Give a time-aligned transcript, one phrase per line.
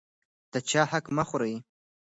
[0.53, 1.55] د چا حق مه خورئ.